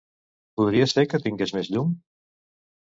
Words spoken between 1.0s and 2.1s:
que tingués més llum?